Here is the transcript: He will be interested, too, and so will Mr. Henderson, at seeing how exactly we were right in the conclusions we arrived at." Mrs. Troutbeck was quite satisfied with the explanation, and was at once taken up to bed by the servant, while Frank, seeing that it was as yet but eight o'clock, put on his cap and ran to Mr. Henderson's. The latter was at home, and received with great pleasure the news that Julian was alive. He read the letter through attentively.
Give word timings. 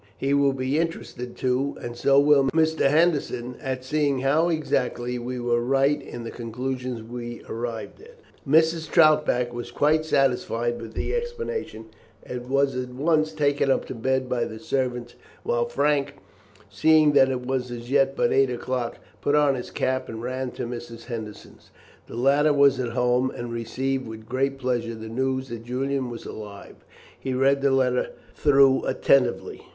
He 0.17 0.33
will 0.33 0.53
be 0.53 0.79
interested, 0.79 1.35
too, 1.35 1.77
and 1.79 1.95
so 1.95 2.19
will 2.19 2.45
Mr. 2.55 2.89
Henderson, 2.89 3.55
at 3.61 3.83
seeing 3.83 4.21
how 4.21 4.49
exactly 4.49 5.19
we 5.19 5.39
were 5.39 5.61
right 5.61 6.01
in 6.01 6.23
the 6.23 6.31
conclusions 6.31 7.03
we 7.03 7.43
arrived 7.47 8.01
at." 8.01 8.15
Mrs. 8.49 8.89
Troutbeck 8.89 9.53
was 9.53 9.69
quite 9.69 10.03
satisfied 10.03 10.81
with 10.81 10.95
the 10.95 11.13
explanation, 11.13 11.85
and 12.23 12.49
was 12.49 12.75
at 12.75 12.89
once 12.89 13.31
taken 13.31 13.69
up 13.69 13.85
to 13.85 13.93
bed 13.93 14.27
by 14.27 14.43
the 14.43 14.57
servant, 14.57 15.13
while 15.43 15.67
Frank, 15.67 16.15
seeing 16.67 17.11
that 17.11 17.29
it 17.29 17.45
was 17.45 17.69
as 17.69 17.91
yet 17.91 18.15
but 18.15 18.33
eight 18.33 18.49
o'clock, 18.49 18.97
put 19.21 19.35
on 19.35 19.53
his 19.53 19.69
cap 19.69 20.09
and 20.09 20.23
ran 20.23 20.49
to 20.49 20.65
Mr. 20.65 20.99
Henderson's. 21.05 21.69
The 22.07 22.15
latter 22.17 22.53
was 22.53 22.79
at 22.79 22.93
home, 22.93 23.29
and 23.29 23.51
received 23.53 24.07
with 24.07 24.25
great 24.27 24.57
pleasure 24.57 24.95
the 24.95 25.09
news 25.09 25.49
that 25.49 25.63
Julian 25.63 26.09
was 26.09 26.25
alive. 26.25 26.77
He 27.19 27.35
read 27.35 27.61
the 27.61 27.69
letter 27.69 28.13
through 28.33 28.85
attentively. 28.87 29.61